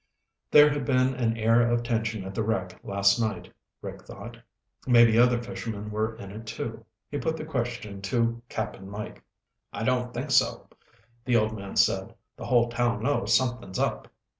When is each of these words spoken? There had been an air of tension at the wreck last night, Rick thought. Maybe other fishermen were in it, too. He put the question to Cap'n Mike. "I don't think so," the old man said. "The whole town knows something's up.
There 0.49 0.71
had 0.71 0.83
been 0.83 1.13
an 1.13 1.37
air 1.37 1.61
of 1.69 1.83
tension 1.83 2.23
at 2.23 2.33
the 2.33 2.41
wreck 2.41 2.75
last 2.83 3.19
night, 3.19 3.53
Rick 3.83 4.01
thought. 4.05 4.35
Maybe 4.87 5.15
other 5.19 5.39
fishermen 5.39 5.91
were 5.91 6.15
in 6.15 6.31
it, 6.31 6.47
too. 6.47 6.83
He 7.11 7.19
put 7.19 7.37
the 7.37 7.45
question 7.45 8.01
to 8.01 8.41
Cap'n 8.49 8.89
Mike. 8.89 9.23
"I 9.71 9.83
don't 9.83 10.11
think 10.11 10.31
so," 10.31 10.67
the 11.23 11.35
old 11.35 11.55
man 11.55 11.75
said. 11.75 12.15
"The 12.35 12.47
whole 12.47 12.69
town 12.69 13.03
knows 13.03 13.37
something's 13.37 13.77
up. 13.77 14.07